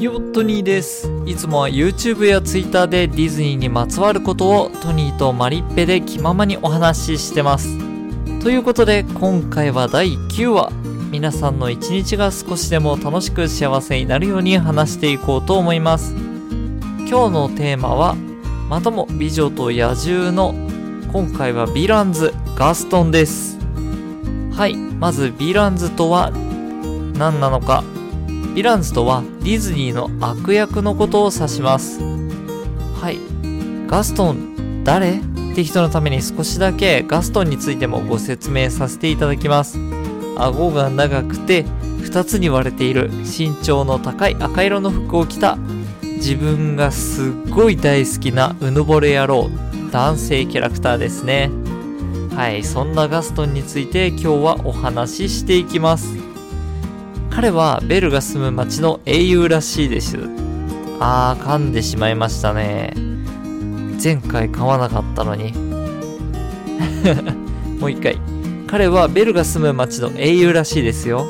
[0.00, 7.68] よっトニーですいつもは YouTube や Twitter でディズニーにまつわることをトニーとマリッペで気ままにお話ししてます。
[8.42, 10.72] ということで今回は第9話
[11.10, 16.14] 皆さんの一日が少しでも楽しく幸せになるように話していこうと思います。
[16.14, 18.14] 今日のテーマは
[18.70, 20.54] またも美女と野獣の
[21.12, 23.58] 今回はヴィランズガストンです。
[24.56, 26.30] はいまずヴィランズとは
[27.18, 27.84] 何なのか？
[28.50, 32.00] ヴィランズとはディズニーの悪役のことを指します。
[33.00, 33.18] はい。
[33.88, 35.18] ガストン誰？
[35.18, 39.78] って人のために少しだけガストンについてもご説明させていただきます。
[40.36, 43.10] 顎が長くて2つに割れている。
[43.24, 45.56] 身長の高い赤色の服を着た。
[46.02, 49.48] 自分がすっごい大好きなうぬぼれ野郎。
[49.92, 51.50] 男性キャラクターですね。
[52.34, 52.64] はい。
[52.64, 56.29] そんなガストンについて今日はお話ししていきます。
[57.40, 60.18] 彼はベルが住む町の英雄らしいです。
[61.00, 62.92] あー噛んでしまいましたね。
[63.98, 65.54] 前回噛まなかったのに。
[67.80, 68.20] もう一回。
[68.66, 71.28] 彼はベルが住む町の英雄らしいですよ。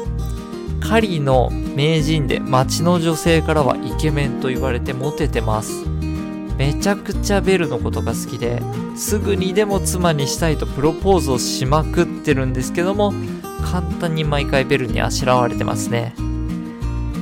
[0.80, 5.84] 狩りの名人で町の女性からはイケメンと言われてモテてます。
[6.58, 8.60] めちゃくちゃベルのことが好きで
[8.96, 13.14] すぐにでも妻にしたいとプロポーズをしまくってるんですけども
[13.62, 16.14] 簡単に毎回ベルにあしらわれてますね。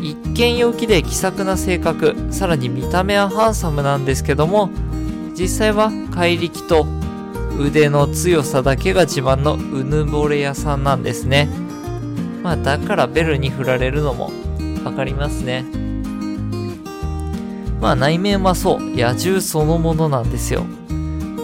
[0.01, 2.15] 一見陽気で気さくな性格。
[2.31, 4.71] さらに見た目はハンサムなんですけども
[5.37, 6.87] 実際は怪力と
[7.59, 11.49] 腕の強さだけが自慢のうぬぼれ屋さんなんですね。
[12.43, 14.31] まあだからベルに振られるのも
[14.85, 15.65] わかりますね。
[17.81, 18.81] まあ内面はそう。
[18.81, 20.65] 野獣そのものなんですよ。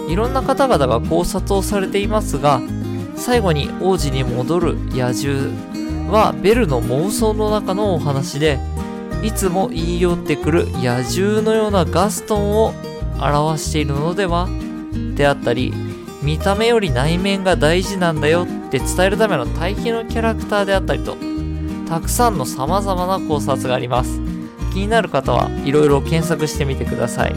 [0.09, 2.61] いろんな方々が考察をされていますが
[3.17, 5.51] 最後に王子に戻る野獣
[6.13, 8.59] はベルの妄想の中のお話で
[9.23, 12.75] いつも言い寄ってくる野獣のようなガストンを
[13.19, 14.49] 表しているのでは
[15.15, 15.73] であったり
[16.23, 21.17] 見た目より内面が大事なんだよって伝えるための対比のキャラクターであったりと
[21.89, 24.21] たくさんの様々な考察があります。
[24.73, 27.35] 気になる方はいろいろ検索してみてください。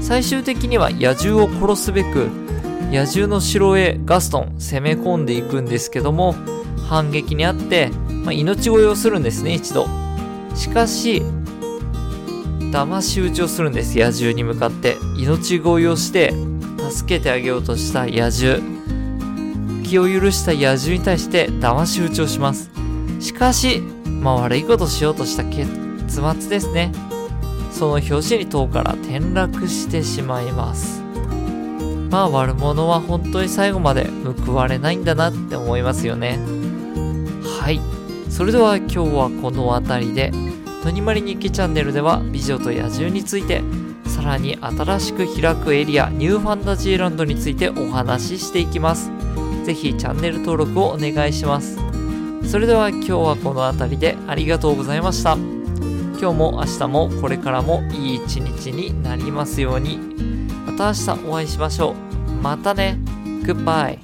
[0.00, 2.30] 最終的には野獣を殺すべく
[2.92, 6.34] 野獣の城へガストン攻め込んでいくんですけども
[6.86, 7.88] 反撃にあって、
[8.22, 9.86] まあ、命乞いをするんですね一度。
[10.54, 11.22] しかし
[12.70, 14.98] 騙し討ちをするんです野獣に向かって。
[15.16, 16.34] 命乞いをして
[16.90, 18.60] 助けてあげようとした野獣。
[19.84, 22.70] 気を許した野獣に対して騙し討ちをします。
[23.20, 23.80] しかし
[24.20, 25.66] まあ悪いことしようとした結
[26.08, 26.92] 末ですね。
[27.70, 31.01] その拍子に塔から転落してしまいます。
[32.12, 34.06] まあ悪者は本当に最後まで
[34.44, 36.38] 報われないんだなって思いますよね。
[37.42, 37.80] はい。
[38.30, 40.30] それでは今日はこの辺りで
[40.82, 43.62] トニマリ日記チャンネルでは美女と野獣について
[44.04, 49.10] さらに新しく開くエリアニューファンタジーランドについてお話ししていきます。
[49.64, 51.78] ぜひチャンネル登録をお願いします。
[52.44, 55.38] それでは今日はこの辺りでありがとうございました。
[56.20, 60.31] 今日も明日もこれからもいい一日になりますように。
[60.72, 62.32] また明日お会いしましょう。
[62.42, 62.98] またね。
[63.44, 63.98] グッバイ